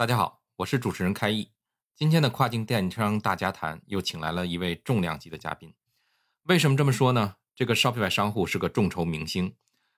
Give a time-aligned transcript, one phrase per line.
[0.00, 1.52] 大家好，我是主持人开义。
[1.94, 5.74] 今天的跨境电商大家谈又请来了一位重量级的嘉宾。
[6.44, 7.36] 为什么这么说呢？
[7.54, 9.56] 这个 Shopify 商户是个众筹明星，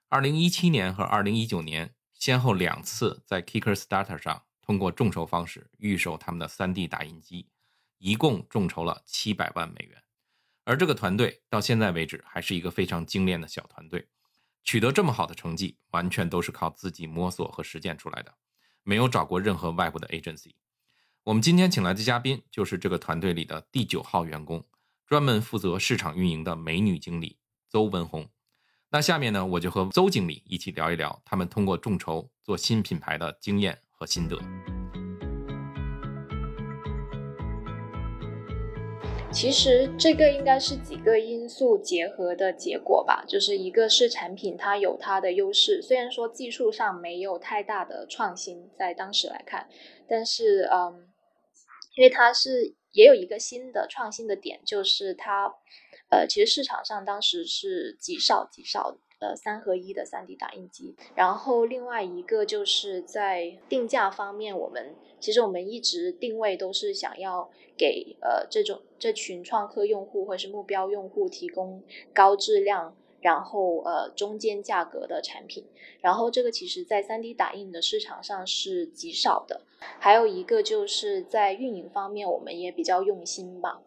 [0.09, 7.47] 二零一七年和二零一九年先后两次在 Kickstarter 上通过众筹方式预售他们的 3D 打印机，
[7.99, 10.03] 一共众筹了七百万美元。
[10.65, 14.09] 而这个团队到现在为止还是一个非常精炼的小团队，
[14.65, 18.35] 取得这么好的成绩，完全都是靠自己摸索和实践出来的。
[18.83, 20.53] 没有找过任何外部的 agency。
[21.25, 24.65] 我们今天请来的嘉宾就是这个团队里的第九号员工，
[25.07, 28.29] 专门负责市场运营的美女经理邹文红。
[28.91, 34.39] 那下面呢，我就和邹经理一起聊一聊他们通过众筹做新品牌的经验和心得。
[39.33, 49.67] 其实这个应该是几个因素结合的结果吧，就是一个是产品它有它的优势，虽然说技术上没有太大的创新，在当时来看，
[50.07, 51.09] 但是嗯，
[51.97, 55.53] 因为它是也有一个新的创新的点，就是它
[56.11, 58.99] 呃，其实市场上当时是极少极少。
[59.23, 71.81] 呃，三合一的 3D 打印机，然后另外一个就是在定价方面，我们其实我们一直定位都是想要给呃这种这群创客用户或者是目标用户提供
[72.13, 75.65] 高质量，然后呃中间价格的产品，
[76.01, 79.61] 然后这个其实在 3D 打印的市场上是极少的。
[80.01, 83.81] 还有一个就是在运营方面，我们也比较用心吧，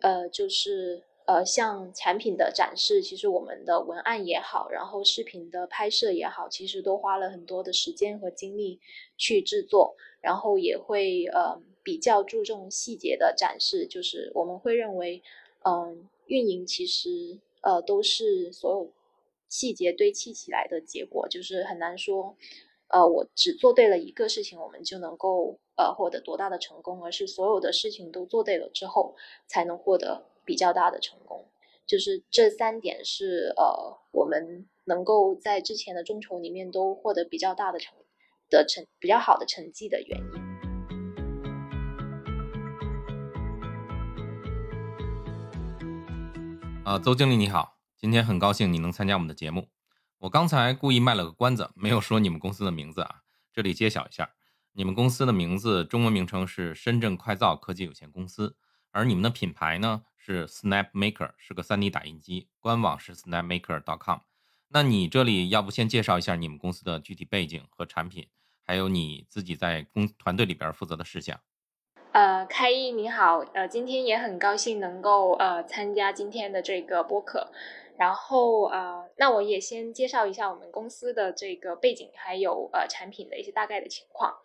[0.00, 1.04] 呃，就是。
[1.30, 8.80] 呃，像产品的展示，其实我们的文案也好，然后视频的拍摄也好，其实都花了很多的时间和精力
[9.16, 15.22] 去制作，然后也会呃比较注重细节的展示，就是我们会认为，
[15.64, 18.90] 嗯，运营其实呃都是所有
[19.48, 22.36] 细节堆砌起来的结果，就是很难说，
[22.88, 29.14] 呃，我只做对了一个事情，我们就能够呃获得多大的成功，而是所有的事情都做对了之后，
[29.46, 30.24] 才能获得。
[30.44, 31.50] 比较大的成功，
[31.86, 37.94] 就是这三点是呃，我们能够在之前的众筹里面都获得比较大的成
[38.48, 40.50] 的成比较好的成绩的原因。
[46.84, 49.68] 啊，邹经理你好，今天很高兴你能参加我们的节目。
[50.18, 53.22] 我刚才故意卖了个关子，没有说你们公司的名字啊，
[53.52, 54.34] 这里揭晓一下，
[54.72, 58.56] 你们公司的名字中文名称是深圳快造科技有限公司，
[58.92, 60.04] 而你们的品牌呢？
[60.22, 64.18] 是 Snap Maker，是个 3D 打印机，官网是 snapmaker.com。
[64.68, 68.28] 那你这里要不先介绍一下你们公司的具体背景和产品，
[68.62, 71.40] 还有你自己在公团队里边负责的事项。
[72.12, 77.50] 呃，开义你好，呃，今天也很高兴能够呃参加今天的这个播客。
[77.96, 84.38] 然后呃，那我也先介绍一下我们公司的这个背景，还有呃产品的一些大概的情况。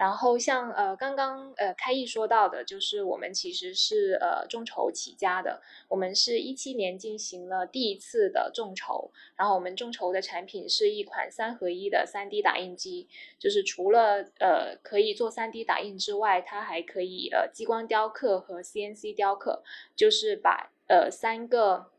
[0.00, 13.06] 然后像呃刚刚呃开义说到的，就是我们其实是呃众筹起家的，我们是一七年进行了第一次的众筹，然后我们众筹的产品是一款三合一的 3D 打印机，
[13.38, 19.62] 就是除了呃可以做 3D 打印之外，它还可以呃激光雕刻和 CNC 雕刻，
[19.94, 21.90] 就是把呃三个。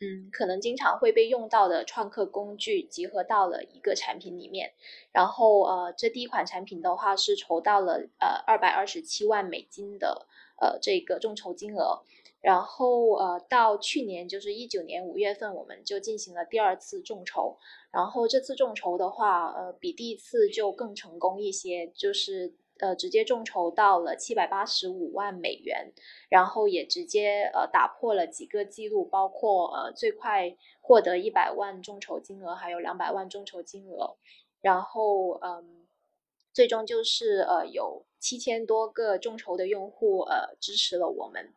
[0.00, 4.72] 嗯，可能经常会被用到的创客工具集合到了一个产品里面，
[5.12, 10.26] 然后呃，这第一款产品的话是筹到了呃二百二十七万美金的
[10.60, 12.02] 呃这个众筹金额，
[12.40, 17.58] 然后呃到去年就是一九年五月份，我们就进行了第二次众筹，
[17.90, 22.54] 然后这次众筹的话，呃比第一次就更成功一些，就是。
[22.78, 25.92] 呃，直接众筹到了七百八十五万美元，
[26.28, 34.16] 然后也直接呃打破了几个记录，包括呃最快获得一百万众筹金额，还有两百万众筹金额，
[34.60, 35.86] 然后嗯，
[36.52, 41.52] 最终就是呃有七千多个众筹的用户呃支持了我们，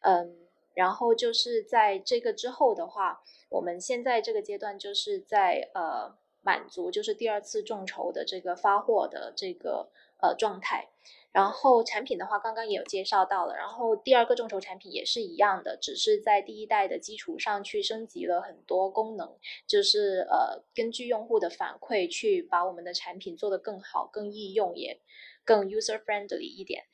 [0.00, 0.36] 嗯，
[0.74, 9.90] 然后就是在这个之后的话，我们现在这个阶段就是在呃满足，就是第二次众筹的这个发货的这个
[10.22, 10.88] 呃状态。
[11.32, 13.56] 然后产品的话，刚刚也有介绍到了。
[13.56, 25.00] 然后第二个众筹产品也是一样的，只是在第一代的基础上去升级了很多功能，就是呃根据用户的反馈去把我们的产品做得更好、更易用，也
[25.42, 26.84] 更 user friendly 一点。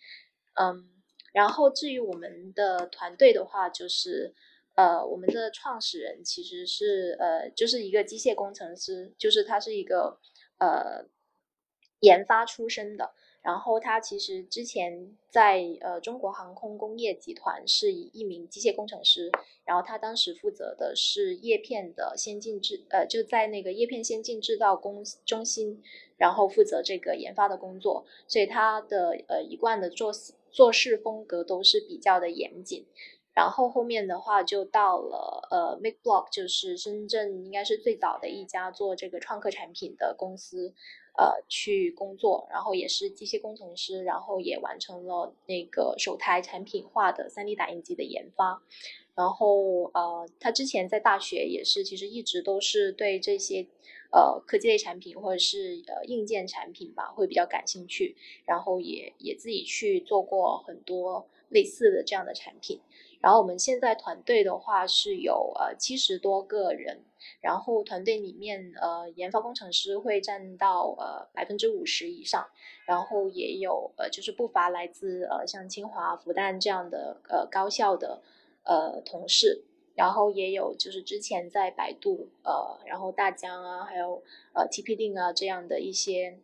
[0.55, 0.89] 嗯，
[1.33, 4.37] 然后至于我们的团队的话，就是
[4.77, 10.21] 呃我们的创始人其实是呃就是一个机械工程师，就是他是一个
[10.59, 11.05] 呃
[12.01, 13.13] 研发出身的。
[13.41, 19.31] 然后他其实之前在呃中国航空工业集团是一名机械工程师，
[19.65, 25.83] 然后他当时负责的是叶片的先进制，呃就在那个叶片先进制造工中心，
[26.17, 30.13] 然后负责这个研发的工作，所以他的呃一贯的做
[30.51, 32.85] 做事风格都是比较的严谨。
[33.35, 40.75] 然后后面的话就到了呃 MakeBlock，就是深圳应该是最早的一家做这个创客产品的公司。
[41.19, 48.63] 呃，去工作，然后也是机械工程师，然后也完成了那个首台产品化的 3D 打印机的研发。
[49.17, 53.67] 然后呃，他之前在大学也是，其实一直都是对这些
[54.13, 58.15] 呃科技类产品或者是呃硬件产品吧，会比较感兴趣。
[58.45, 62.81] 然后也也自己去做过很多类似的这样的产品。
[63.21, 67.03] 然后我们现在团队的话是有呃七十多个人。
[67.41, 72.49] 然后团队里面，呃，研发工程师会占到呃百分之五十以上，
[72.87, 78.23] 然后也有呃就是不乏来自呃像清华、复旦这样的呃高校的
[78.65, 79.65] 呃同事，
[79.95, 84.23] 然后也有就是之前在百度呃，然后大疆啊，还有
[84.55, 86.39] 呃 TP-Link 啊这样的一些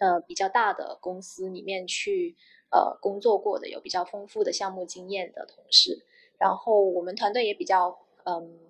[0.00, 2.36] 呃比较大的公司里面去
[2.70, 6.04] 呃工作过的，有比较丰富的项目经验的同事，
[6.38, 8.67] 然后我们团队也比较嗯。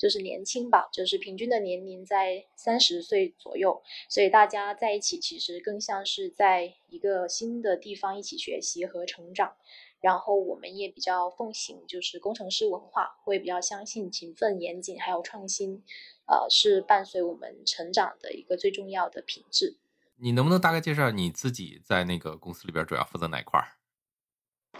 [0.00, 9.52] 就是年轻吧，就是平均的年龄在三十岁左右，所以大家在一起其实更像是在一个新的地方一起学习和成长。
[10.00, 15.82] 然后我们也比较奉行就是工程师文化，会比较相信勤奋、严谨还有创新，
[16.26, 19.76] 呃，是伴随我们成长的一个最重要的品质。
[20.16, 23.76] 你能不能大概介绍你自己在那个公司里边主要负责哪块儿？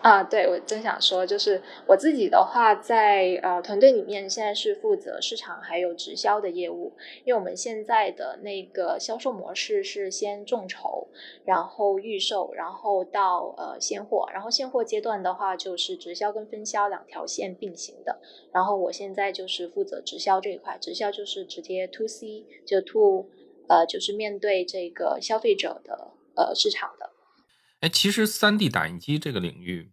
[0.02, 6.94] 啊，对，我正想说，就是我自己的话，在呃团队里面，现在是负责市场还有直销的业务。
[7.24, 11.08] 因为我们现在的那个销售模式是先众筹，
[11.44, 18.18] 然后预售，然后到呃现货，然后现货阶段的话，就是直销跟分销两条线并行的。
[18.52, 23.28] 然后我现在就是负责直销这一块，直销就是直接 to C，就 to
[23.68, 27.09] 呃就是面对这个消费者的呃市场的。
[27.80, 29.92] 哎，其实三 D 打印机这个领域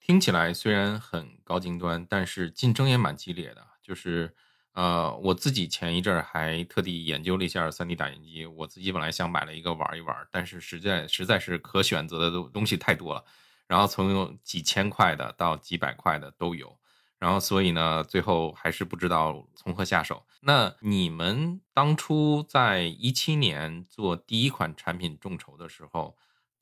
[0.00, 3.66] 听起来虽然很高精端，但是竞争也蛮激烈的。
[3.82, 4.32] 就是，
[4.74, 13.24] 呃，我自己前一阵儿还特地研究了一下三 D 打印机，我自己本来想买了一个玩一玩，但是实在实在是可选择的东东西太多了，
[13.66, 16.78] 然后从几千块的到几百块的都有，
[17.18, 20.24] 然后所以呢，最后还是不知道从何下手。
[20.42, 26.16] 那你们当初在一七年做第一款产品众筹的时候？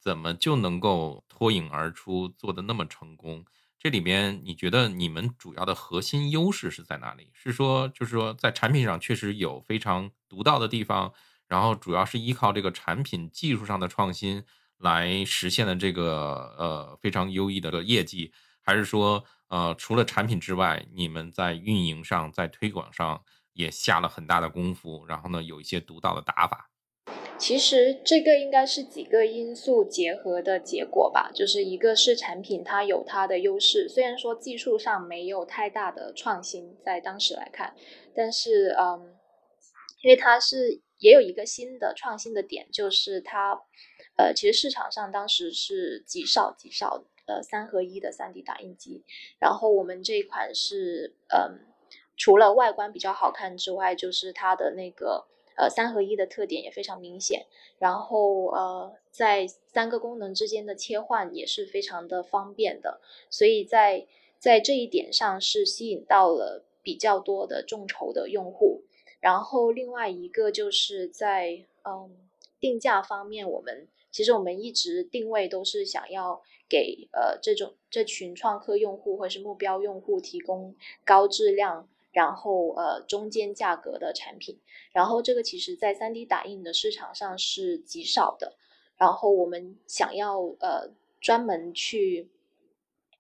[0.04, 3.42] 怎么就能够脱颖而出，做的那么成功？
[3.78, 7.30] 这里边你觉得你们主要的核心优势是在哪里？
[7.32, 11.10] 是说，就是说在产品上确实有非常独到的地方，
[11.48, 14.44] 然后主要是依靠这个产品技术上的创新
[14.76, 18.30] 来实现的这个呃非常优异的业绩，
[18.60, 23.22] 还是说呃除了产品之外，你们在运营上、在推广上
[23.54, 26.68] 也下了很大的功夫，然后呢有一些独到的打法？
[27.36, 37.74] 其实这个应该是几个因素结合的结果吧，就是一个是产品它有它的优势，虽然说技术上没有太大的创新，在当时来看，
[38.14, 39.14] 但是嗯，
[40.02, 43.60] 因为它是也有一个新的创新的点，就是它
[44.16, 49.04] 呃，其实市场上当时是极少极少呃三合一的 3D 打印机，
[49.38, 51.58] 然后我们这一款是嗯，
[52.16, 55.26] 除了外观比较好看之外，就是它的那个。
[55.56, 57.46] 呃，三合一的特点也非常明显，
[57.78, 64.06] 然后呃，在三个功能之间的切换也是非常的方便的，所以在
[64.38, 68.82] 在这一点上是吸引到了比较多的众筹的用户。
[69.20, 72.14] 然后另外一个就是在嗯
[72.60, 81.88] 定价方面，我们其实我们一直定位都是想要给呃这种这群创客用户或者是目标用户提供高质量。
[82.14, 84.58] 然后呃，中间价格的产品，
[84.92, 88.56] 然后这个其实在 3D 打印的市场上是极少的。
[88.96, 92.30] 然后我们想要呃专门去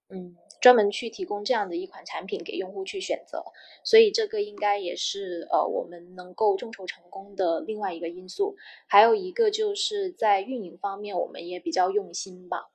[0.08, 3.44] 嗯专门去提供这样的一款产品给用户去选择，
[3.82, 8.56] 所以这个应该也是呃我们能够众筹成功的另外一个因素。
[8.86, 12.70] 还有一个就是在运营方面，我们也比较用心吧，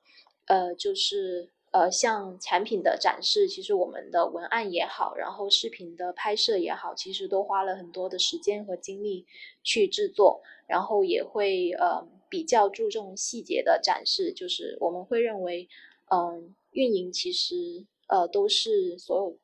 [0.46, 9.26] 呃，就是呃像产品的展示，其实我们的文案也好，然后视频的拍摄也好，其实都花了很多的时间和精力
[9.62, 15.68] 去制作，然后也会呃比较注重细节的展示，就是我们会认为，
[16.10, 16.54] 嗯。
[16.72, 19.36] 运营其实呃都是所有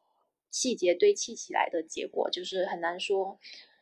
[0.53, 3.37] 细节堆砌起来的结果，就是很难说，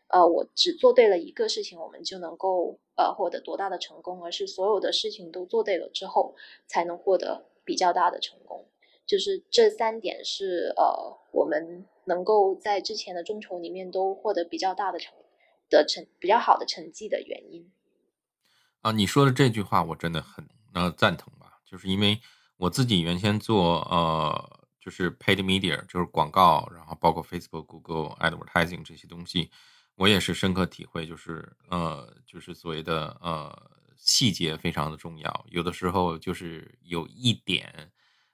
[0.08, 6.34] 呃我只做对了一个事情，我们就能够呃获得多大的成功，而是所有的事情都做对了之后，
[6.66, 8.68] 才能获得比较大的成功。
[9.06, 15.12] 就是这三点是呃我们能够在之前的众筹里面都获得比较大的成
[15.68, 17.70] 的成比较好的成绩的原因。
[18.80, 22.20] 啊，你说的这句话我真的很呃赞同吧，就是因为。
[22.56, 29.50] 我自己原先做呃，就是 paid media，就是广告，然后包括 Facebook、Google advertising 这些东西，
[29.96, 33.70] 我也是深刻体会，就是呃，就是所谓的呃
[34.04, 35.46] 细节非常的重要。
[35.48, 37.90] 有的时候就是有一点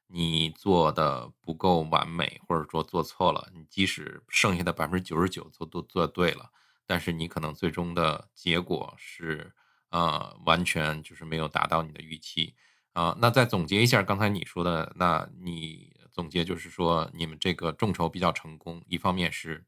[0.08, 6.50] 你做的不够完美，或者说做错了，你即使剩下的百分之九十九做都做对了，
[6.84, 9.54] 但是你可能最终的结果是
[9.90, 12.56] 呃完全就是没有达到你的预期。
[12.92, 19.64] 啊，那再总结一下刚才你说的，那你总结就是说，你们这个众筹比较成功，一方面是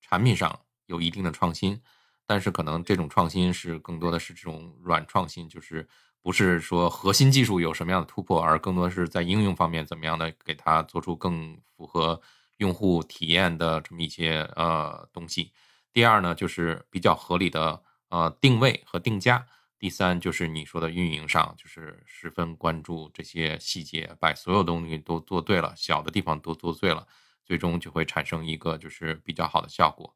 [0.00, 1.82] 产品上有一定的创新，
[2.26, 5.86] 但是可能这种创新是更多的是这种软创新，就是
[6.22, 12.20] 不是说核心技术有什么样的突破，而更多是在应用方面怎么样的给它做出更符合
[12.58, 15.52] 用户体验的这么一些呃东西。
[15.92, 19.44] 第二呢，就是比较合理的呃定位和定价。
[19.78, 27.04] 第三就是你说的运营上，就是十分关注这些细节，把所有东西都做对了，小的地方都做对了，
[27.44, 30.14] 最终就会产生一个就是比较好的效果。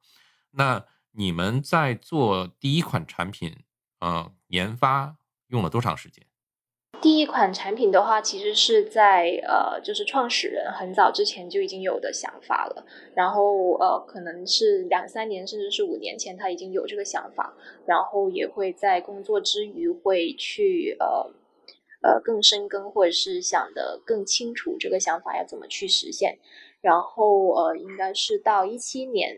[0.52, 0.82] 那
[1.18, 3.56] 你们在做第一款产品，
[4.00, 5.16] 呃，研发
[5.48, 6.26] 用了多长时间？
[7.00, 12.86] 第一款产品的话，其实是在呃，就是创始人很早之前就已经有的想法了。
[13.14, 17.56] 然后呃，可能是两三年，甚至是五年前，他已经有这个想法。
[17.86, 21.30] 然后也会在工作之余会去呃
[22.02, 26.38] 呃更深耕，或者是想的更清楚这个想法要怎么去实现。
[26.82, 29.36] 然后呃，应该是到一七年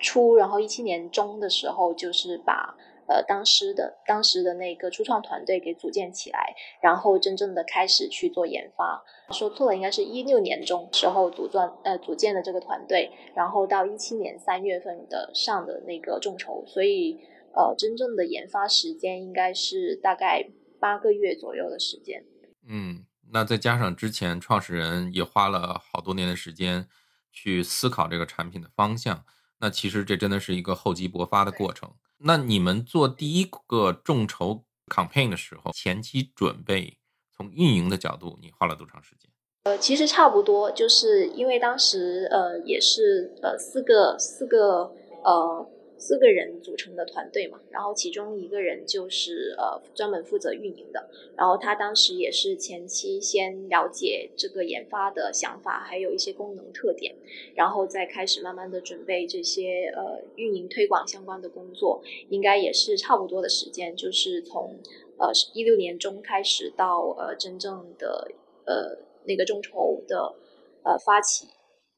[0.00, 2.76] 初，然后一七年中的时候，就是把。
[3.12, 9.02] 呃，当时的当时的那个初创团队给组建起来，然后真正的开始去做研发。
[9.32, 17.18] 说错了，应该是一六年中时候组建呃组建的这个团队，然后到一七年三月份的上的那个众筹，所以
[17.52, 22.24] 呃真正的研发时间应该是大概八个月左右的时间。
[22.68, 26.86] 嗯，那再加上之前创始人也花了好多年的时间
[27.32, 29.24] 去思考这个产品的方向，
[29.60, 31.90] 那其实这真的是一个厚积薄发的过程。
[32.18, 36.98] 那你们做第一个众筹 campaign 的时候，前期准备
[37.34, 39.30] 从运营的角度，你花了多长时间？
[39.64, 44.92] 呃，其实差不多，就是因为当时呃也是呃四个四个
[45.24, 45.70] 呃。
[46.00, 57.14] 四个人组成的团队嘛，然后其中一个人就是呃专门负责运营的，然后他当时也是前期先了解这个研发的想法，还有一些功能特点，
[57.54, 64.78] 然后再开始慢慢的准备这些呃运营推广相关的工作，应该也是差不多的时间，就是从
[65.18, 68.32] 呃一六年中开始到呃真正的
[68.64, 70.34] 呃那个众筹的
[70.82, 71.46] 呃发起，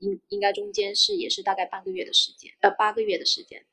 [0.00, 3.64] 应应该中间是也是大概半个月的时间，呃八个月的时间。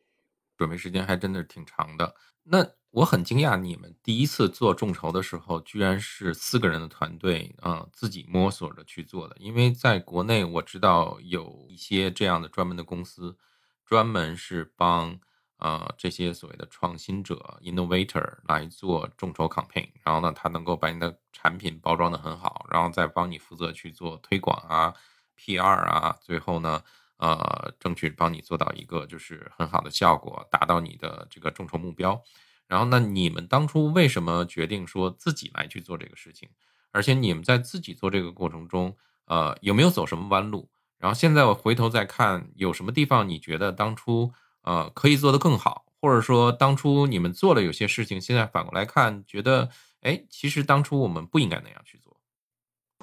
[0.60, 2.14] 准备时间还真的是挺长的。
[2.44, 9.38] 那我很惊讶，你们第一次做众筹的时候，居然是四个人的团队，嗯，自己摸索着去做的。
[9.40, 13.38] 因为在国内，我知道有一些这样的专门的公司，
[13.86, 15.18] 专门是帮
[15.60, 24.94] 呃这些所谓的创新者 （innovator） 来做众筹 campaign，然后呢，他能够把你的产品包装的很好，然后再帮你负责去做推广啊、
[25.38, 26.84] PR 啊，最后呢。
[27.20, 32.24] 呃，争取帮你做到一个就是很好的效果，达到你的这个众筹目标。
[32.66, 36.48] 然后，那你们当初为什么决定说自己来去做这个事情？
[36.92, 38.96] 而且你们在自己做这个过程中，
[39.26, 40.70] 呃，有没有走什么弯路？
[40.98, 49.70] 然后现在我回头再看，有什么地方你觉得当初呃可以做得更好，或者说当初你们做了有些事情，现在反过来看，觉得
[50.02, 52.16] 哎，其实当初我们不应该那样去做。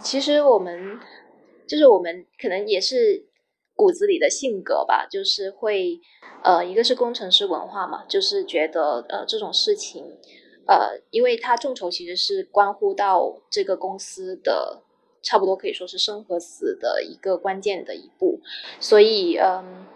[0.03, 0.99] 其实我们
[1.69, 3.27] 就是我们可能也是。
[3.77, 6.01] 骨子里的性格吧，就是会，
[6.43, 10.17] 呃，一个是工程师文化嘛，就是觉得呃这种事情，
[10.67, 14.83] 呃，因为他众筹其实是关乎到这个公司的
[15.23, 18.41] 差不多可以说是生和死的一个关键的一步，
[18.81, 19.87] 所以嗯。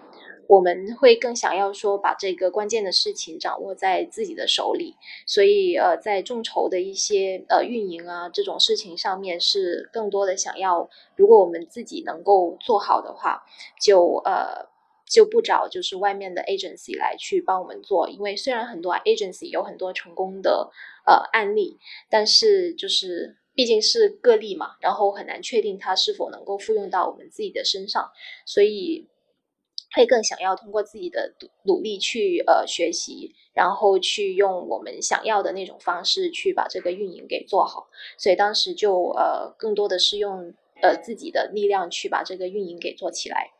[0.50, 13.44] 我们会更想要说把这个关键的事情掌握在自己的手里，所以呃，在众筹的一些呃运营啊这种事情上面是更多的想要，如果我们自己能够做好的话，
[13.80, 14.66] 就呃
[15.06, 20.68] 就不找就是外面的 agency 来去帮我们做，因为虽然很多 agency 有很多成功的
[21.06, 21.78] 呃案例，
[22.08, 28.10] 但是就是毕竟是个例嘛，然后很难确定它是否能够复用到我们自己的身上，
[28.44, 29.06] 所以。
[29.92, 37.88] 会更想要通过自己的努努力去呃学习，然后去用我们想要的那种方式去把这个运营给做好。
[38.16, 43.50] 所以当时就呃更多的是用呃自己的力量去把这个运营给做起来。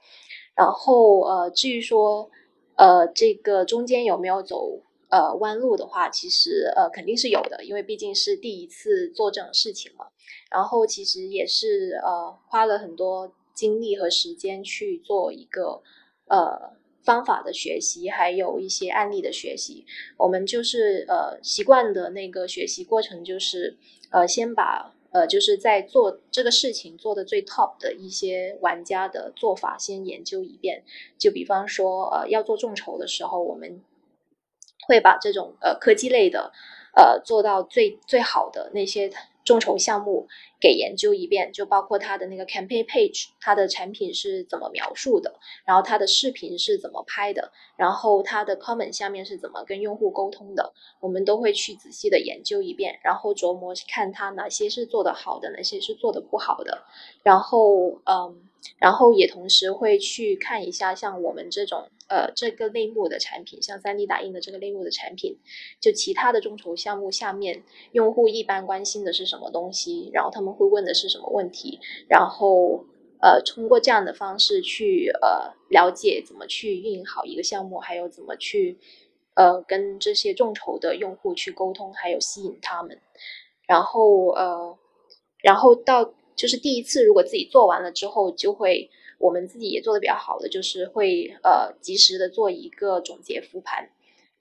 [0.55, 2.31] 然后呃至于说
[2.77, 10.07] 呃这个中间有没有走呃弯路的话，其实呃肯定是有的，因为毕竟是第一次做这种事情嘛。
[10.49, 15.83] 然后其实也是呃花了很多精力和时间去做一个。
[16.31, 19.85] 呃，方法的学习，还有一些案例的学习，
[20.17, 23.77] 我们就是呃习惯的那个学习过程，就是
[24.11, 30.85] 呃先把呃就是在做这个事情做的最 top 的一些玩家的做法先研究一遍。
[31.19, 33.83] 就比方说呃要做众筹的时候，我们
[34.87, 36.53] 会把这种呃科技类的
[36.95, 39.11] 呃做到最最好的那些。
[39.51, 40.29] 众筹项目
[40.61, 56.85] 给研究一遍，就包括它的那个 campaign page，它的产品是怎么描述的，然后它的视频是怎么拍的，然后它的 comment 下面是怎么跟用户沟通的，我们都会去仔细的研究一遍，然后琢磨看它哪些是做的好的，哪些是做的不好的，
[57.25, 58.47] 然后嗯。
[58.77, 65.39] 然后也同时会去看一下，像我们这种呃这个类目的产品，像三 D 打印的这个类目的产品，
[65.81, 67.63] 就其他的众筹项目下面，
[67.93, 72.85] 用户一般关心的是什么东西，然后他们会问的是什么问题，然后
[73.23, 78.79] 呃通过这样的方式去呃了解怎么去运营好一个项目，还有怎么去
[79.37, 83.01] 呃跟这些众筹的用户去沟通，还有吸引他们，
[83.67, 84.77] 然后呃
[85.43, 86.13] 然后到。
[86.37, 88.89] 就是第一次，如果自己做完了之后，就会
[89.21, 93.91] 我们自己也做的比较好的，就是会呃及时的做一个总结复盘，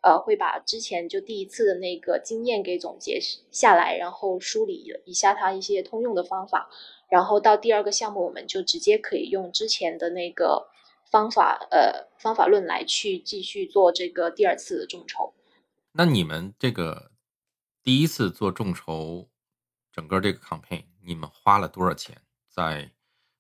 [0.01, 3.19] 呃会把之前就第一次的那个经验给总结
[3.51, 6.69] 下来，然后梳理一下它一些通用的方法，
[7.09, 10.69] 然后到第二个项目，我们就直接可以用之前的那个
[11.11, 15.33] 方法呃方法论来去继续做这个第二次的众筹。
[15.91, 17.11] 那你们这个
[17.83, 19.27] 第一次做众筹？
[19.91, 22.91] 整个这个 campaign 你们花了多少钱在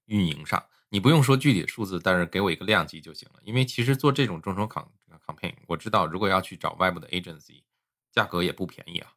[0.07, 0.65] 运营上？
[0.89, 3.39] 你不用说具体数字，但是给我一个量级就行了。
[3.43, 7.63] 因为其实做这种众筹 campaign，我知道如果要去找外部的 agency，
[8.11, 9.13] 价格也不便宜啊。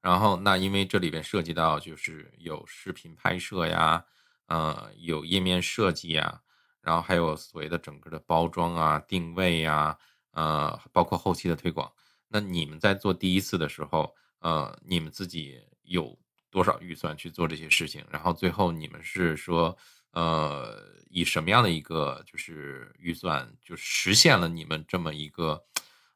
[0.00, 4.04] 然后那因为这里边涉及到就是有视频拍摄呀，
[4.46, 6.42] 呃，有页面设计呀，
[6.80, 9.96] 然后还有所谓的整个的包装啊、定位呀，
[10.32, 11.90] 呃，包括后期的推广。
[12.28, 16.18] 那你们在做第一次的时候，呃，你们自己有？
[16.50, 18.04] 多少预算去做这些事情？
[18.08, 19.76] 然后最后你们是说，
[20.14, 25.64] 呃，以什么样的一个就是预算，就实现了你们这么一个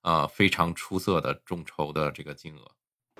[0.02, 2.70] 呃非常出色的众筹的这个金额？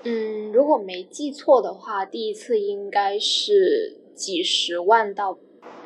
[0.03, 5.37] 嗯，如果没记错的话，第一次应该是几十万到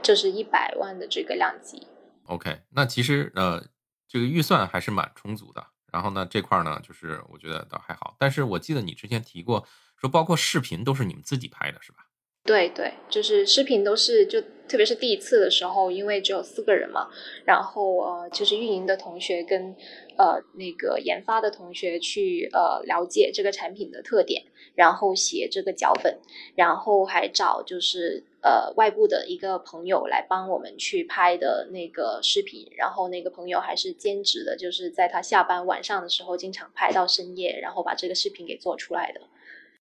[0.01, 1.87] 就是一百万的这个量级。
[2.25, 3.63] OK，那其实呃
[4.07, 5.65] 这个预算还是蛮充足的。
[5.91, 8.15] 然后呢，这块呢，就是我觉得倒还好。
[8.17, 9.67] 但是我记得你之前提过。
[9.95, 11.99] 说包括视频都是你们自己拍的，是吧？
[12.45, 17.07] 对对，就是视频都是就特别是第一次的时候，因为只有四个人嘛，
[17.45, 19.73] 然后呃，就是运营的同学跟
[20.17, 24.43] 呃那个研发的同学去呃了解这个产品的特点，
[24.75, 26.19] 然后写这个脚本，
[26.55, 39.21] 然后还找就是呃外部的一个朋友来帮我们去拍的那个视频，然后那个朋友还是兼职的，就是在他下班晚上的时候经常拍到深夜，然后把这个视频给做出来的。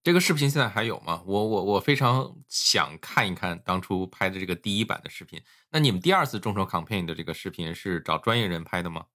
[0.04, 1.22] 这个视频现在还有吗？
[1.24, 5.40] 我我我非常想看一看当初拍的这个第一版的视频。
[5.70, 9.06] 那你们第二次众筹 campaign 的这个视频是找专业人拍的吗？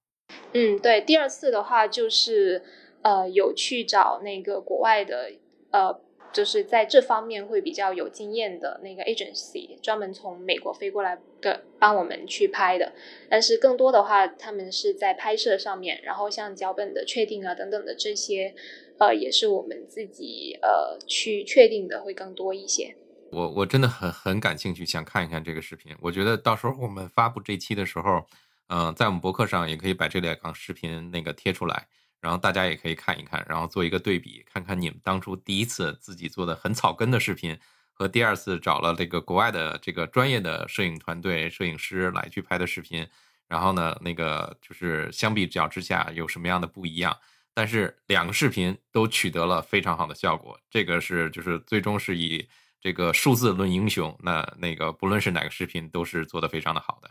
[0.54, 2.62] 嗯，对，第二次的话就是
[3.02, 5.30] 呃有去找那个国外的
[5.72, 6.00] 呃，
[6.32, 12.94] 就是在这方面会比较有经验的那个 agency，专门从美国飞过来的帮我们去拍的。
[13.28, 18.54] 但是更多的话，他们是在拍摄上面，然后像脚本的确定啊等等的这些。
[18.98, 22.96] 呃，也是我们自己呃去确定的会更多一些。
[23.30, 25.94] 我我真的很很感兴趣，想看一看这个视频。
[26.00, 28.26] 我觉得到时候我们发布这期的时候，
[28.68, 31.86] 嗯，在我们博客上也可以把这两个视频那个贴出来，
[32.20, 37.58] 然后大家也可以看一看，然后做一个对比，看看你们当初第一次自己做的很草根的视频
[37.92, 43.06] 和第二次找了这个国外的这个专业的摄影团队、摄影师来去拍的视频，
[43.46, 47.14] 然后呢，那个就是相比较之下有什么样的不一样？
[47.58, 52.48] 但是两个视频都取得了非常好的效果，这个是就是最终是以
[52.80, 57.10] 这个数字论英雄，那那个不论是哪个视频都是做的非常的好的。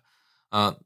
[0.52, 0.80] 呃，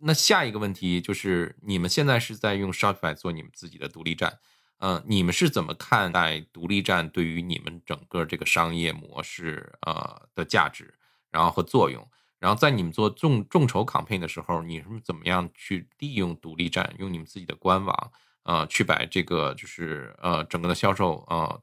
[0.00, 4.38] 那下一个问题就是你们现在是在用 Shopify 做你们自己的独立站。
[4.80, 10.92] 呃，你们是怎么看待独立站对于你们整个这个商业模式呃的价值，
[11.30, 12.06] 然后和作用？
[12.38, 18.12] 然后在你们做众众筹 campaign 的时候，你是怎么样去利用独立站，用你们自己的官网，
[18.44, 21.60] 呃，去把这个就是呃整个的销售呃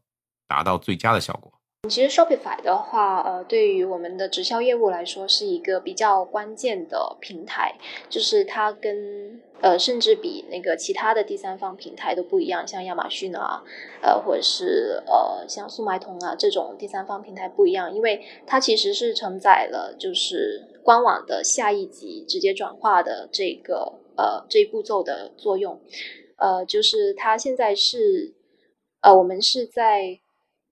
[0.48, 1.52] 达到最佳的效果？
[1.90, 7.76] 其实 Shopify 的话，呃，对于我们的直销业务来说，是一个比较关键的平台。
[8.10, 13.64] 就是它跟呃，甚至比那个其他的第三方平台都不一样，像亚马逊啊，
[14.02, 25.80] 呃，或者是呃，像速卖通啊这种第三方平台不一样，因为它其实是承载了就是官网的下一级直接转化的这个呃这一步骤的作用。
[26.38, 28.34] 呃，就是它现在是
[29.02, 30.22] 呃，我们是在。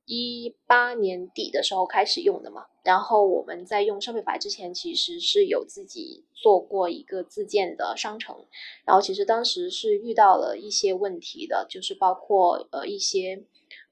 [0.07, 8.45] 一八年底的时候开始用的嘛，然后我们在用 Shopify 之前，其实是有自己做过一个自建的商城，
[8.85, 13.45] 然后其实当时是遇到了一些问题的，就是包括呃一些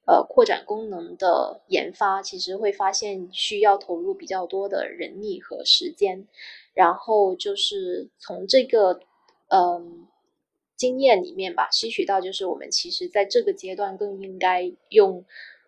[0.06, 6.28] 呃扩展功能的研发，其实会发现需要投入比较多的人力和时间，
[6.76, 9.00] 然后就是从这个
[9.48, 10.08] 嗯
[10.84, 15.24] 经验里面吧，吸取到就是我们其实在这个阶段更应该用。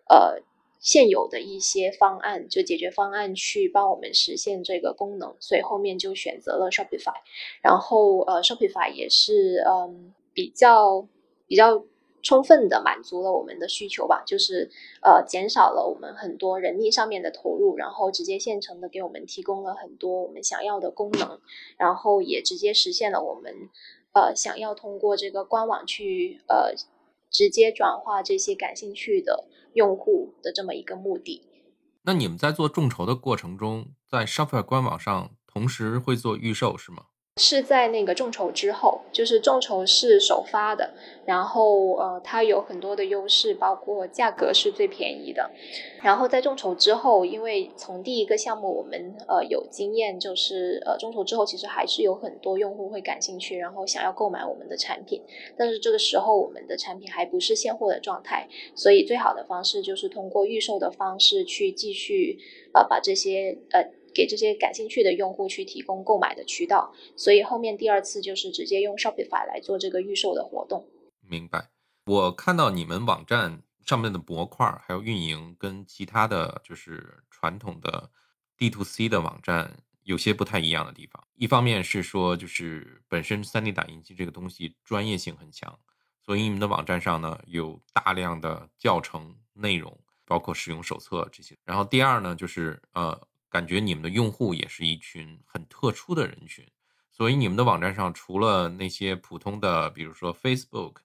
[0.08, 0.38] 呃，
[0.78, 7.18] 现有的一些方案，就解决方案去帮我们实现这个功能，所以后面就选择了 Shopify。
[7.60, 11.08] 然后呃，Shopify 也是嗯比较
[11.48, 11.84] 比较
[12.22, 14.70] 充分的满足了我们的需求吧，就是
[15.02, 21.40] 呃减少了我们很多人力上面的投入，然后直接现成的给我们提供了很多我们想要的功能，
[21.76, 23.52] 然后也直接实现了我们
[24.16, 26.72] 呃想要通过这个官网去呃。
[27.28, 31.42] 直接转化这些感兴趣的用户的这么一个目的。
[32.04, 37.06] 那你们在做众筹的过程中，在 Shopify 官网上同时会做预售是吗？
[37.38, 40.94] 是在那个众筹之后，就是众筹是首发的，
[41.26, 45.50] 然后呃，它有很多的优势，包括价格是最便宜的。
[46.02, 55.22] 然后在众筹之后，因为从第一个项目我们呃有经验，就是呃众筹之后其实还是有很多用户会感兴趣，然后想要购买我们的产品，
[55.58, 62.38] 但是这个时候我们的产品还不是现货的状态，所以最好的方式就是通过预售的方式去继续
[62.72, 63.84] 呃把这些呃。
[64.16, 70.88] 给这些感兴趣的用户去提供购买的渠道，所以后面第二次就是直接用 Shopify 来做这个预售的活动。
[71.20, 71.68] 明白。
[72.06, 78.10] 我看到你们网站上面的模块还有运营跟其他的就是传统的
[78.56, 81.22] D to C 的网站有些不太一样的地方。
[81.34, 85.78] 一方面是说，就是本身 3D 打印机这个东西专业性很强，
[86.24, 91.54] 所以你们的网站上呢有大量的教程内容，包括使用手册这些。
[91.64, 93.20] 然后第二呢，就是呃。
[93.48, 96.66] 感觉你们的用户也是一群很特殊的人群，
[97.10, 100.96] 所以你们的网站上除了那些普通的，比如说 Facebook、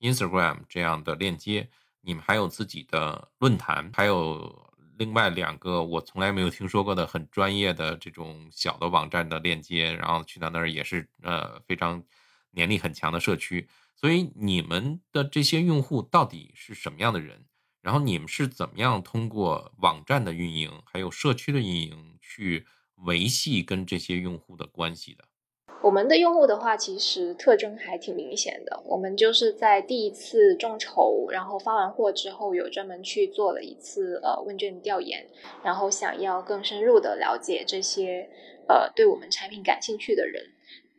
[0.00, 1.68] Instagram 这样的链接，
[2.00, 12.02] 你们还有自己的论坛，还有另外两个我从来没有听说过的很专业的这种小的网站的链接，然后去到那儿也是呃非常
[12.50, 13.68] 年力很强的社区。
[13.94, 17.44] 所以你们的这些用户到底是什么样的人？
[17.82, 22.66] 然后你们是怎么样通过网站的运营，还有社区的运营去
[23.06, 25.24] 维系跟这些用户的关系的？
[25.82, 28.82] 我们的用户的话，其实特征还挺明显的。
[28.84, 35.26] 我们就是在第一次众筹，然后发完货之后，有专门去做了一次呃问卷调研，
[35.64, 38.28] 然后想要更深入的了解这些
[38.68, 40.44] 呃对我们产品感兴趣的人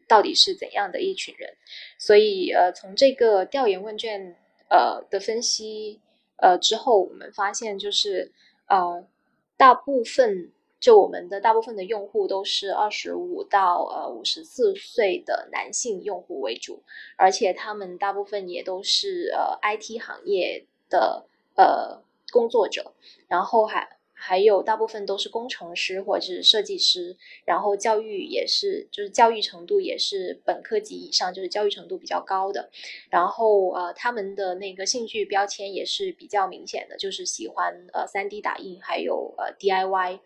[0.07, 1.53] 到底是怎样的一群人。
[1.99, 4.35] 所以呃从这个调研问卷
[4.71, 6.01] 呃的分析。
[6.41, 8.31] 呃，之后我们发现就是，
[8.67, 9.07] 呃，
[9.55, 16.83] 大部分就我们的大部分的用户都是二十五到呃五十四岁的男性用户为主，
[17.15, 21.25] 而且他们大部分也都是呃 IT 行业的
[21.55, 22.01] 呃
[22.31, 22.93] 工作者，
[23.27, 24.00] 然后还。
[24.23, 32.69] 还有大部分都是工程师或者是设计师，然后教育也是，就是教育程度也是本科级以上，就是教育程度比较高的。
[33.09, 40.19] 然后呃，他们的那个兴趣标签也是比较明显的，就是喜欢呃 3D 打印，还有呃 DIY。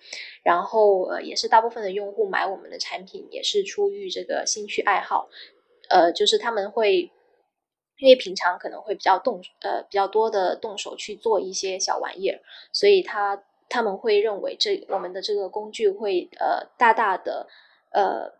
[0.43, 5.29] 然后呃，也是大部分的用户买我们的产品也是出于这个兴趣爱好，
[5.87, 7.09] 呃，就是他们会
[7.97, 12.41] 因为平常可能会比较动呃比较多的动手去做一些小玩意儿，
[12.73, 13.41] 所以他。
[13.69, 17.47] 他们会认为这我们的这个工具会呃大大的
[17.91, 18.31] 呃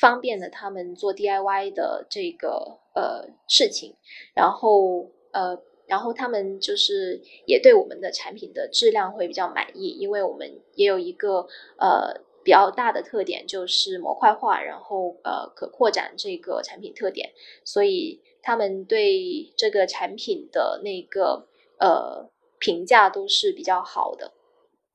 [0.00, 3.94] 方便了他们做 DIY 的这个呃事情，
[4.34, 11.46] 然后呃然后他们就是也对我们的产品的质量会比较满意，因为我们也有一个
[11.78, 17.32] 呃比较大的特点就是模块化，然后呃可扩展这个产品特点，
[17.64, 21.46] 所以他们对这个产品的那个
[21.78, 24.32] 呃评价都是比较好的。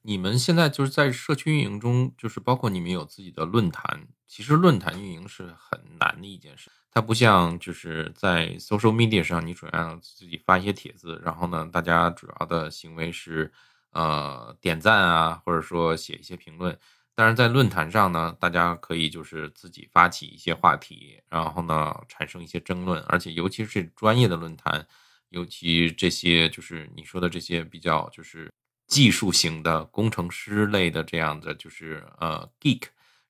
[0.02, 4.08] 你们现在就是在社区运营中，就是包括你们有自己的论坛。
[4.26, 13.52] 其实论坛运营是很难的一件事，它不像就是在 social media 上，你主要自己发一些帖子，然后呢，大家主要的行为是
[13.92, 16.78] 呃点赞啊，或者说写一些评论。
[17.14, 24.88] 但是在论坛上呢，大家可以就是自己发起一些话题，然后呢产生一些争论，而且尤其是专业的论坛，
[25.30, 28.50] 尤其这些就是你说的这些比较就是。
[28.90, 32.82] 技术型的工程师类的这样的就是呃 geek，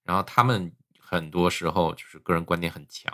[0.03, 3.13] 然后他们很多时候就是个人观点很强，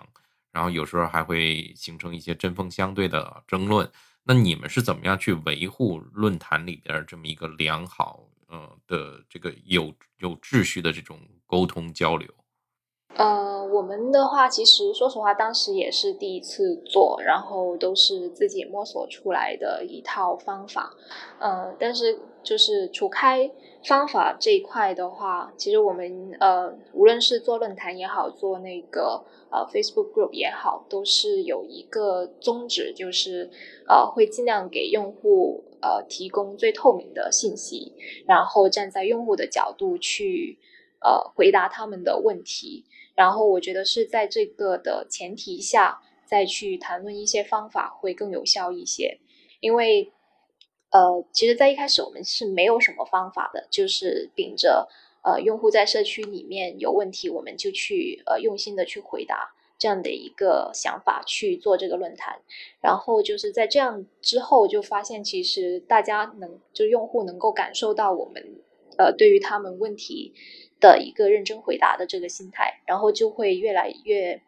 [0.52, 3.92] 然后有时候还会形成一些针锋相对的争论。
[4.24, 12.28] 那你们是怎么样去维护论坛里边这么一个良好呃的这个有有秩序的这种沟通交流？
[13.16, 20.92] 呃，我们的话，其实说实话，当时也是第一次做，然后都是自己摸索出来的一套方法。
[21.40, 23.52] 呃，但是就是除开
[23.84, 33.50] 方法这一块的话，其实我们呃，无论是做论坛也好，做那个呃 Facebook group 也好，都是有一个宗旨，就是
[33.88, 37.92] 呃，会尽量给用户呃提供最透明的信息，
[38.28, 40.58] 然后站在用户的角度去
[41.02, 42.86] 呃回答他们的问题。
[43.16, 49.20] 然后我觉得是在这个的前提下，再去谈论一些方法会更有效一些。
[49.62, 50.12] 因为，
[50.96, 54.88] 呃，其实，在一开始我们是没有什么方法的，就是秉着
[55.24, 62.40] 呃用户在社区里面有问题，我们就去呃用心的去回答这样的一个想法去做这个论坛。
[62.80, 68.42] 然后就是在这样之后，就发现其实大家能就用户能够感受到我们
[68.98, 70.34] 呃对于他们问题。
[70.82, 74.42] 的一个认真回答的这个心态，然后就会越来越，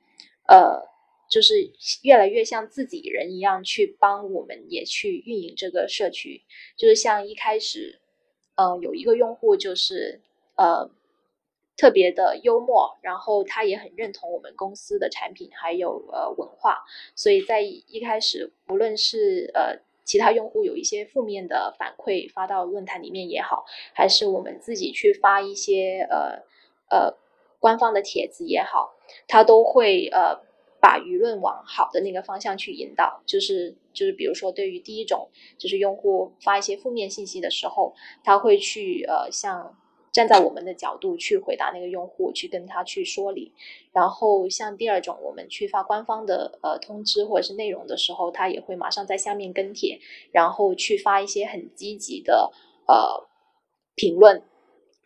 [0.45, 0.83] 呃，
[1.29, 1.71] 就是
[2.03, 6.41] 越来越像自己人一样去帮我们也去运营这个社区。
[6.75, 7.99] 就是像一开始，
[8.55, 10.21] 呃，有一个用户就是
[10.55, 10.89] 呃
[11.75, 16.83] 特别的幽默，然后他也很认同我们公司的产品还有呃文化，
[17.15, 19.85] 所以在一开始，不论是呃。
[20.07, 26.45] 其他用户有一些负面的反馈发到论坛里面也好，还是我们自己去发一些呃
[26.89, 27.13] 呃
[27.59, 28.95] 官方的帖子也好，
[29.27, 30.39] 他都会呃
[30.87, 33.21] 把舆论往好的那个方向去引导。
[33.25, 39.75] 就是就是比如说，对于第一种，就是用户发一些负面信息的时候，他会去呃像。
[40.13, 43.53] 站在我们的角度去回答那个用户，去跟他去说理。
[43.91, 49.99] 然后像第二种，我们去发官方的呃通知或者是内容的时候，他也会马上在下面跟帖，
[50.31, 52.51] 然后去发一些很积极的
[52.87, 53.27] 呃
[53.95, 54.41] 评论，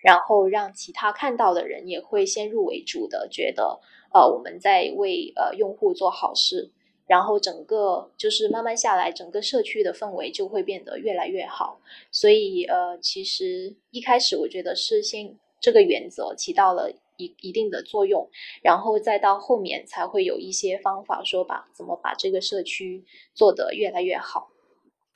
[0.02, 3.82] 然后让其他看到的人也会先入为主的觉得
[4.14, 6.72] 呃我们在为呃用户做好事。
[7.08, 11.82] 然后整个就是慢慢下来，整个社区的氛围就会变得越来越好。
[12.10, 18.30] 所以呃，其实一开始我觉得是先这个原则起到了一一定的作用，
[18.62, 24.50] 然后再到后面才会有一些方法说把怎么把这个社区做得越来越好。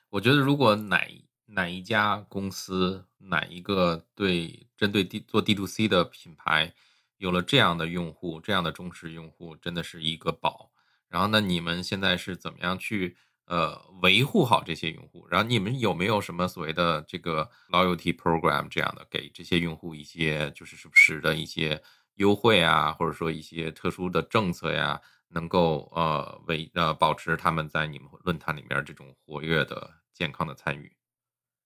[0.10, 1.08] 我觉得如果哪
[1.46, 6.74] 哪一家公司哪一个对针对 D 做 D to C 的品牌
[7.18, 10.72] 有了这样的用户，这样的忠实用户，真的是一个宝。
[11.08, 15.26] 然后，那你们现在是怎么样去呃维护好这些用户？
[15.30, 21.82] 然后你们有没有什么所谓的这个 loyalty program 这样的，给这些用户一些就是时不时的一些
[22.16, 25.00] 优惠啊，或者说一些特殊的政策呀，
[25.30, 30.92] 能够呃维呃保持他们在你们论坛里面这种活跃的健康的参与？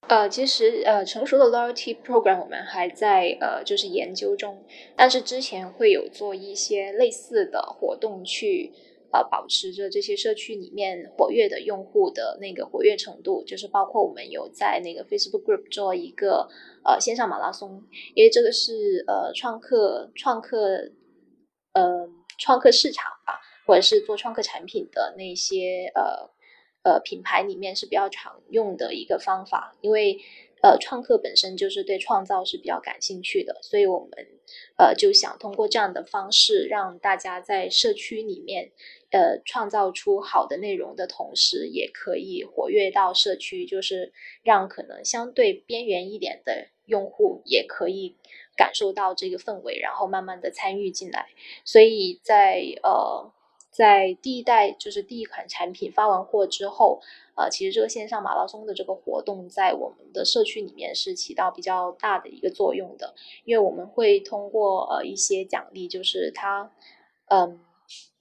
[0.08, 4.64] 呃，其实呃成熟的 loyalty program 我们还在呃就是研究中，
[4.96, 8.72] 但是之前会有做一些类似的活动去。
[9.12, 16.48] 呃，保持着这些社区里面活跃的用户的那个活跃程度，就是包括我们有在那个 Facebook Group 做一个
[16.86, 17.84] 呃线上马拉松，
[18.14, 20.92] 因为这个是呃创客创客
[21.74, 22.08] 呃
[22.38, 26.30] 创客市场吧，或者是做创客产品的那些呃
[26.84, 30.20] 呃品牌里面是比较常用的一个方法，因为
[30.62, 34.28] 呃创客本身就是对创造是比较感兴趣的，所以我们
[34.78, 38.72] 呃就想通过这样的方式，让大家在社区里面
[39.12, 44.12] 呃创造出好的内容的同时，也可以活跃到社区，就是
[44.44, 48.16] 让可能相对边缘一点的用户也可以。
[48.58, 51.30] 感受到这个氛围，然后慢慢的参与进来。
[51.64, 53.32] 所以在呃，
[53.72, 57.02] 在第一代就是第一款产品发完货之后，
[57.36, 63.14] 呃，其实这个线上马拉松的这个活动在我们的社区里面是起到比较大的一个作用的，
[63.46, 66.72] 因为我们会通过呃一些奖励，就是它，
[67.28, 67.60] 嗯，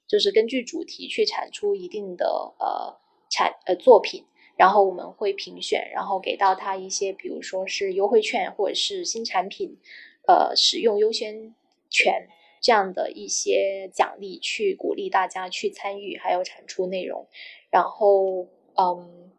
[0.07, 2.99] 就是根据主题去产出一定的呃
[3.31, 4.25] 产呃作品，
[4.57, 9.79] 然后我们会评选，然后给到他一些，比如说是优惠券或者是新产品。
[10.29, 11.55] 呃，使用优先
[11.89, 12.29] 权
[12.61, 17.29] 这样的一些奖励，去鼓励大家去参与，还有产出内容。
[17.71, 19.31] 然后，嗯，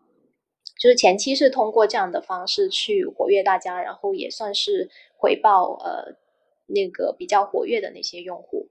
[0.79, 6.15] 就是前期是通过这样的方式去活跃大家，然后也算是回报呃
[6.67, 8.69] 那个比较活跃的那些用户。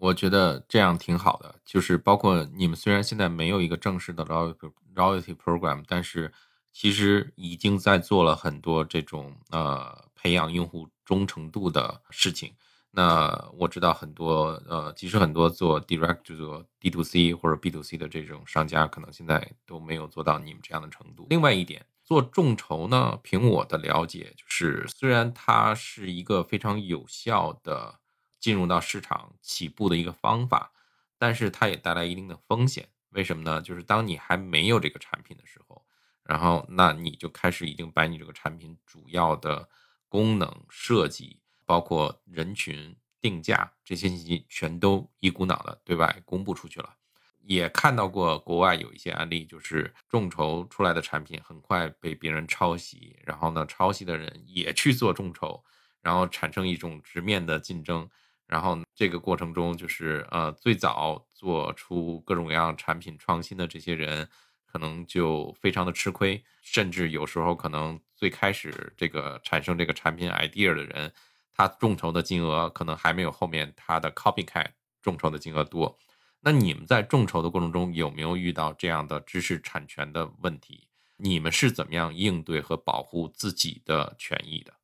[0.00, 6.32] 我觉得这样挺好的，就是包括你们虽然现在没有一个正式的 loyalty loyalty program，但是
[6.72, 10.88] 其实已经在做了很多这种呃培养用户。
[11.04, 12.54] 忠诚度的事情，
[12.96, 21.26] 那我知道很多，呃，其实很多做 direct 就做 D to C 或者 B to C 的这种商家，可能现在都没有做到你们这样的程度。
[21.28, 27.98] 另外一点，做众筹呢，凭我的了解，就是虽然它是一个非常有效的
[28.38, 30.70] 进入到市场起步的一个方法，
[31.18, 32.88] 但是它也带来一定的风险。
[33.10, 33.60] 为什么呢？
[33.60, 35.84] 就是当你还没有这个产品的时候，
[36.22, 39.68] 然后那你就开始已经把你这个产品主要的。
[40.06, 46.94] 功能设计，包括人群定价这些信息，全都一股脑的对外公布出去了。
[47.40, 55.62] 也看到过国外有一些案例，就是众筹出来的产品很快被别人抄袭，然后呢，抄袭的人也去做众筹，
[56.00, 58.08] 然后产生一种直面的竞争。
[58.46, 64.28] 然后这个过程中，就是呃，最早做出各种各样产品创新的这些人。
[64.66, 71.12] 可能就非常的吃亏，甚至有时候可能最开始这个产生这个产品 idea 的人，
[71.54, 74.66] 他众筹的金额可能还没有后面他的 copycat
[75.00, 75.96] 众筹的金额多。
[76.40, 80.88] 那你们在众筹的过程中有没有遇到这样的知识产权的问题？
[81.16, 84.74] 你们是怎么样应对和保护自己的权益的？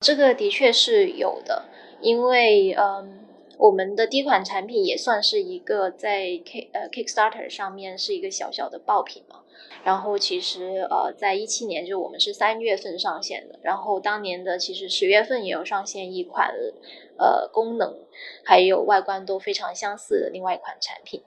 [0.00, 1.68] 这个的确是有的，
[2.00, 3.26] 因为嗯。
[3.60, 9.42] 我们的第一款产品也算是一个在 K 呃 Kickstarter 上面是一个小小的爆品嘛。
[9.84, 16.54] 然后其实呃，在一七年就我们是三月份上线的，然后当年的其实十月份也有上线一款
[17.18, 18.06] 呃功能
[18.44, 21.22] 还有外观都非常相似的另外一款产品。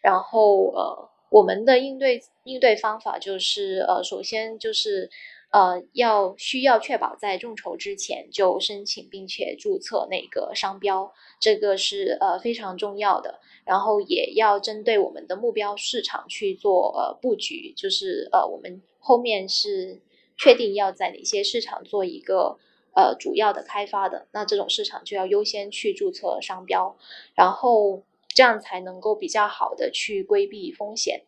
[0.00, 5.08] 然后呃，我们的应对应对方法就是呃，首先就是。
[5.52, 13.38] 呃，要需要确保在众筹之前就申请并且注册那个商标，这个是呃非常重要的。
[13.66, 20.00] 然后也要针对我们的目标市场去做呃布局，就是呃我们后面是
[20.38, 22.58] 确定要在哪些市场做一个
[22.94, 26.96] 呃主要的开发的，那这种市场就要优先去注册商标，
[27.34, 31.26] 然后这样才能够比较好的去规避风险。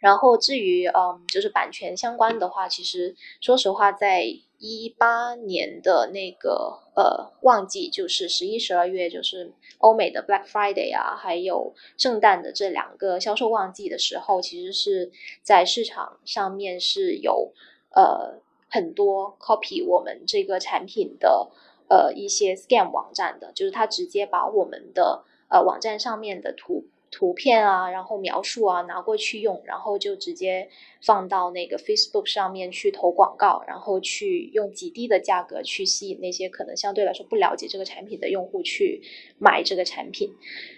[0.00, 4.24] 然后至于嗯，就是版权相关的话，其实说实话，在
[4.58, 17.52] 一八年的那个呃旺季，就是十一、十二月，就是欧美的 Black Friday 啊，还有圣诞的这两个销售旺季的时候，其实是在市场上面是有
[17.94, 21.50] 呃很多 copy 我们这个产品的
[21.88, 26.86] 呃一些 scam 网站的，就是他直接把我们的呃网站上面的图。
[27.10, 30.68] 图片啊，然后描述啊，拿过去用，然后就直接
[31.02, 39.02] 放到那个 Facebook 上面去投广告，然后去用极低的价格去吸引那些可能相对来说不了解这个产品的用户去
[39.38, 40.30] 买这个产品。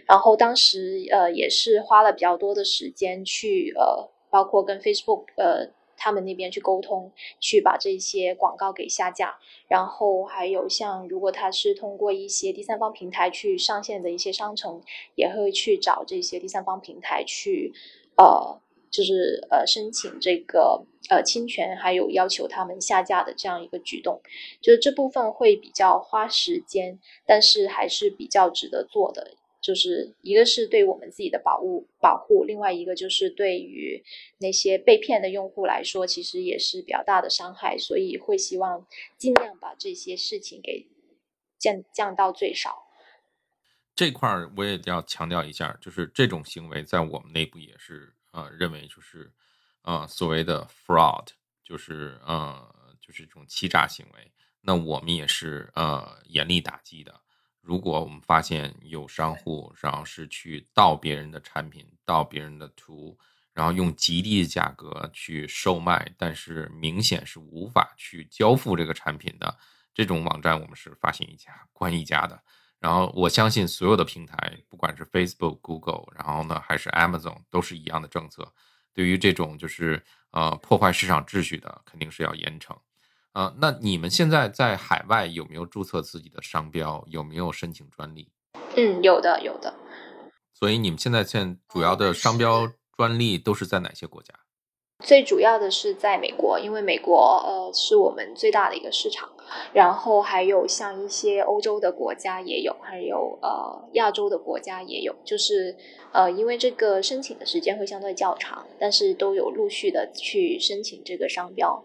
[0.07, 5.71] 然后当时呃也是花了比较多的时间去呃，包括跟 Facebook 呃。
[6.03, 9.39] 他们那边去沟通，去把这些广告给下架，
[9.69, 14.83] 然后还有像如果他是通过一些第三方平台去上线的一些商城，
[15.15, 17.73] 也会去找这些第三方平台去，
[18.17, 18.61] 呃，
[18.91, 24.21] 就是呃申请这个呃侵权，还有要求他们下架的这样一个举动，
[24.61, 29.37] 就是这部分会比较花时间，但是还是比较值得做的。
[29.63, 34.03] 就是一个是对我们自己的保护保护，另外一个就是对于
[34.39, 38.85] 那些被骗的用户来说，其实也是比较大的伤害，所以会希望
[39.17, 40.89] 尽量把这些事情给
[41.59, 42.89] 降降到最少。
[43.95, 49.31] 这块儿我也要强调一下，就是这种行为在我们内部也是呃认为就是
[49.83, 51.29] 呃所谓的 fraud，
[51.63, 54.33] 就是呃就是这种欺诈行为，
[54.63, 57.21] 那我们也是呃严厉打击的。
[57.63, 63.17] 如果我们发现有商户，然后是去盗别人的产品、盗别人的图，
[63.55, 69.57] 然后用极低的价格去售卖，但是明显是无法去交付这个产品的
[69.95, 72.43] 这种网站，我们是发现一家关一家的。
[72.81, 78.53] 然后我相信所有的平台，不管是 Facebook、Google，然后呢还是 Amazon，都是一样的政策。
[78.93, 82.77] 对于这种就是呃破坏市场秩序的，肯定是要严惩。
[83.35, 87.03] 呃，那你们现在在海外有没有注册自己的商标？
[87.09, 88.29] 有没有申请专利？
[88.77, 89.75] 嗯，有的，有的。
[90.53, 94.35] 所以你们现在现主要的商标专利都是在哪些国家？
[95.03, 99.29] 最主要的是在美国，因为美国呃是我们最大的一个市场，
[99.73, 105.77] 然后还有像一些欧洲的国家也有，还有呃亚洲的国家也有，就是
[106.13, 111.83] 呃因为这个申请的时间会相对较长，但是都有陆续的去申请这个商标。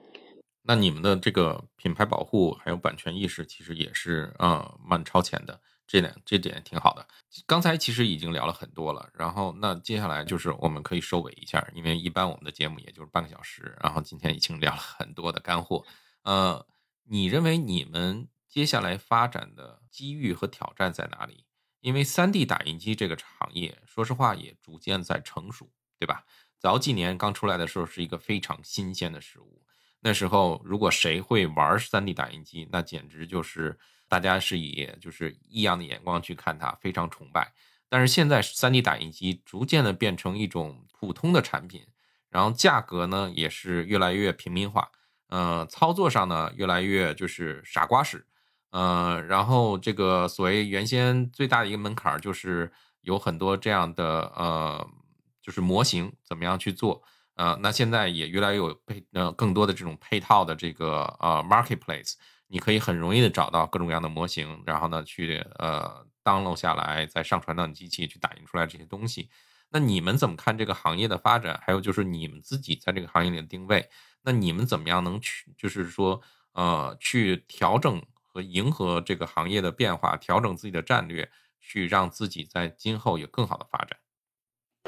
[0.68, 7.08] 那你们的这个品牌保护还有版权意识，其实也是呃蛮超前的，这点这点挺好的。
[7.46, 15.86] 刚才其实已经聊了很多了，然后那接下来就是我们可以收尾一下，因为一般我们的节目也就是半个小时，然后今天已经聊了很多的干货。
[16.24, 16.68] 呃，
[17.06, 21.46] 你认为你们接下来发展的机遇和挑战在哪里？
[21.80, 26.26] 因为 3D 打印机这个行业，说实话也逐渐在成熟，对吧？
[26.60, 29.64] 早几年刚出来的时候是一个非常新鲜的事物。
[30.00, 33.78] 那时候，如果谁会玩 3D 打印机，那简直就是
[34.08, 37.52] 大家是以就是异样的眼光去看它，非常崇拜。
[37.90, 41.82] 但是现在，3D 打印机逐渐的变成一种普通的产品，
[42.30, 44.92] 然后价格呢也是越来越平民化，
[45.30, 48.28] 呃，操作上呢越来越就是傻瓜式，
[48.72, 52.72] 呃，然后这个所谓原先最大的一个门槛就是
[53.02, 54.88] 有很多这样的呃，
[55.42, 57.02] 就是模型怎么样去做。
[57.38, 62.16] 呃，那现在也越来越有配呃更多的这种配套的这个呃 marketplace，
[62.48, 69.30] 你可以很容易的找到各种各样的模型，然后呢去呃 download 下来，再上传到你机器去打印出来这些东西。
[69.70, 71.62] 那你们怎么看这个行业的发展？
[71.64, 73.88] 还有就是你们自己在这个行业里的定位？
[74.24, 76.20] 那你们怎么样能去就是说
[76.54, 81.30] 呃去调整和迎合这个行业的变化，调整自己的战略，
[81.62, 84.00] 去让自己在今后有更好的发展？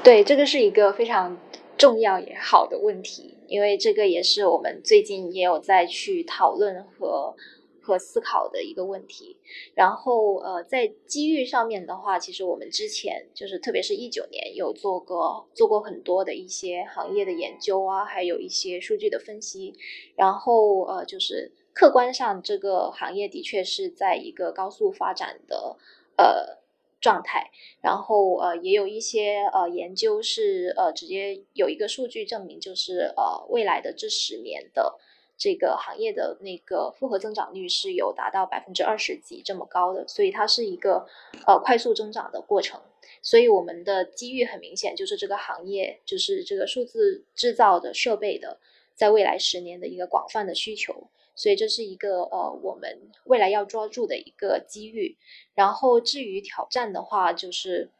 [0.02, 1.36] 对，这个是一个非常。
[1.80, 7.34] 重要也好的问题，因为这个也是我们最近也有在去讨论和
[7.80, 9.38] 和思考的一个问题。
[9.74, 19.72] 然后呃，在机遇上面的话，其实我们之前就是特别是一九年有做过做过很多的一些行业的研究啊，还有一些数据的分析。
[20.16, 25.78] 然后呃，就是客观上这个行业的确是在一个高速发展的
[26.18, 26.59] 呃。
[27.00, 34.98] 状态，然后呃也有一些呃研究是呃直接有一个数据证明，就是呃未来的这十年的
[35.38, 41.06] 这个行业的那个复合增长率是有达到百分之二十几这么高的，所以它是一个
[41.46, 42.80] 呃快速增长的过程。
[43.22, 48.58] 所以我们的机遇很明显，就是这个行业就是这个数字制造的设备的，
[48.94, 51.08] 在未来十年的一个广泛的需求。
[51.40, 55.16] 所以这是一个呃，我们未来要抓住的一个机遇。
[55.54, 57.90] 然后至于挑战的话，就是，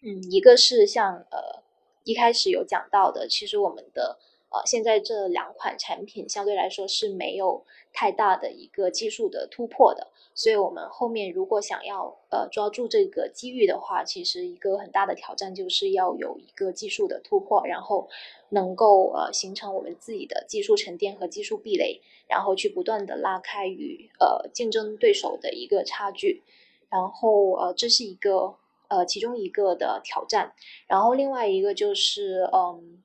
[0.00, 1.62] 嗯，一个是像呃
[2.02, 4.18] 一开始有讲到的，其实我们的。
[4.52, 18.10] 呃，现在这两款产品相对来说是没有太大的一个技术的突破的，所以我们后面如果想要呃抓住这个机遇的话，其实一个很大的挑战就是要有一个技术的突破，然后
[18.50, 26.42] 能够呃形成我们自己的技术沉淀和技术壁垒，然后去不断的拉开与呃竞争对手的一个差距，
[26.90, 28.56] 然后呃这是一个
[28.88, 30.52] 呃其中一个的挑战，
[30.86, 33.02] 然后另外一个就是嗯。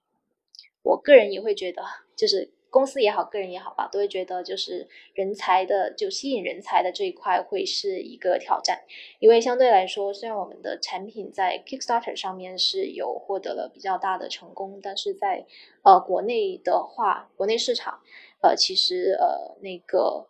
[0.88, 1.84] 我个人也会觉得，
[2.16, 8.84] 就是公司也好，个人也好吧，都会觉得就是人才的，就吸引人才的这一块会是一个挑战。
[9.20, 15.46] 因为相对来说，虽然我们的产品在 Kickstarter 上面是有获得了比较大的成功，但是在
[15.84, 18.02] 呃国内的话，国内市场
[18.42, 20.28] 呃其实呃那个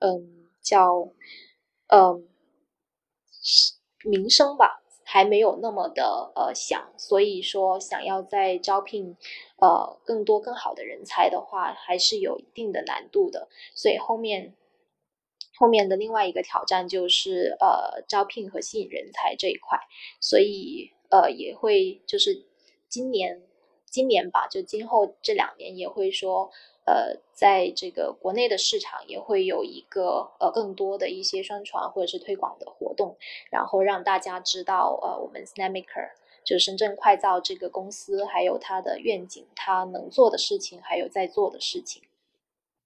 [0.00, 1.10] 嗯叫
[1.88, 2.28] 嗯
[4.04, 4.82] 名声吧。
[5.10, 9.16] 还没有那么的呃响，所以说想要在招聘
[9.56, 13.48] 呃更多更好的人才的话，还是有一定的难度的。
[13.74, 14.54] 所以后面
[15.56, 19.78] 后面的另外一个挑战就是呃招聘和吸引人才这一块，
[20.20, 22.44] 所以呃也会就是
[22.90, 23.42] 今年
[23.86, 26.50] 今年吧，就今后这两年也会说。
[26.88, 33.18] 呃，在这个国内的市场也会有一个呃更多的一些宣传或者是推广的活动，
[33.50, 36.12] 然后让大家知道呃我们 Snapmaker
[36.42, 42.02] 就深圳快造这个公司，还有它的愿景，它能做的事情，还有在做的事情。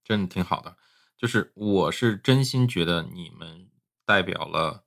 [0.03, 0.76] 真的挺好的，
[1.16, 3.70] 就是我是真心觉得你们
[4.05, 4.82] 代表了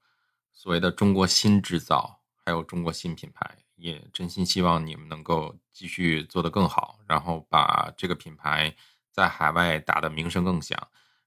[0.51, 8.75] 所谓的中国新制造，还有中国新品牌，也真心希望你们能够继续做得更好，然后把这个品牌
[9.15, 10.77] 在海外打的名声更响，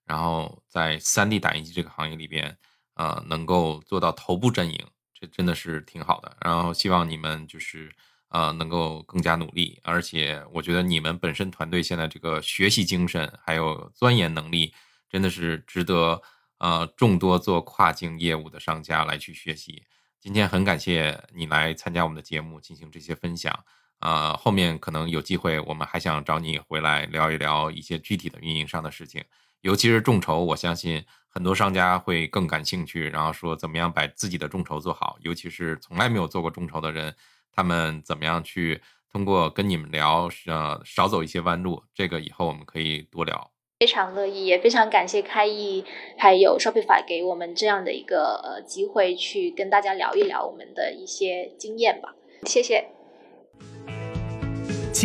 [0.04, 2.58] 然后在 3D 打印机这个行业里边，
[2.94, 6.36] 呃，能够做到头部阵营，这真的是挺好的。
[6.40, 7.90] 然后希望你们就是。
[8.30, 14.74] 呃，能够更加努力，而且我觉得你们本身团队现在这个学习精神还有钻研能力，
[15.08, 16.20] 真的是值得
[16.58, 19.86] 呃众多做跨境业务的商家来去学习。
[20.20, 23.64] 今天很感谢你来参加我们的节目，进行这些分享。
[24.00, 29.24] 呃，后面可能有机会，我们还想找你回来聊一聊一些具体的运营上的事情，
[29.62, 37.14] 尤其是众筹，我相信很多商家会更感兴趣，然后说怎么样把自己的众筹做好，尤其是从来没有做过众筹的人。
[37.50, 38.80] 他们怎么样去
[39.10, 41.82] 通过跟你们聊，呃，少走一些弯路？
[41.92, 43.50] 这个以后我们可以多聊。
[43.80, 45.84] 非常乐意，也非常感谢开易
[46.16, 52.14] 还有 Shopify 给我们这样的一个呃机会，去跟大家聊一聊我们的一些经验吧。
[52.44, 52.97] 谢谢。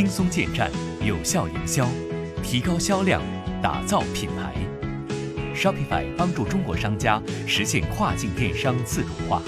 [0.04, 0.70] 轻松建站，
[1.02, 1.88] 有效营销，
[2.44, 3.22] 提高销量，
[3.62, 4.54] 打造品牌。
[5.56, 9.42] Shopify 帮助中国商家实现跨境电商自主化。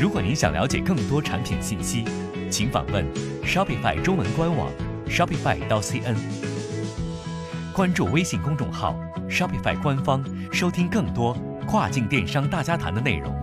[0.00, 2.02] 如果您想了解更多产品信息，
[2.50, 3.04] 请访问
[3.44, 4.72] Shopify 中文官网
[5.06, 6.16] shopify.cn
[7.74, 13.36] 关注微信公众号 Shopify 官方，收听更多跨境电商大家谈的内容。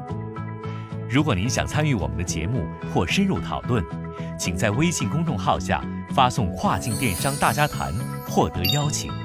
[1.07, 3.85] 如果您想参与我们的节目或深入讨论，
[4.37, 5.81] 请在微信公众号下
[6.13, 7.93] 发送“跨境电商大家谈”
[8.27, 9.22] 获得邀请。